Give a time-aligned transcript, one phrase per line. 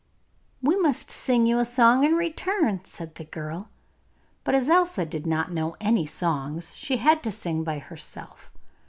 [0.63, 3.69] 'We must sing you a song in return,' said the girl,
[4.43, 8.49] but as Elsa did not know any songs, she had to sing by herself.